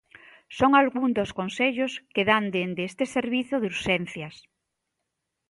[0.57, 4.35] Son algúns dos consellos que dan dende este servizo de urxencias.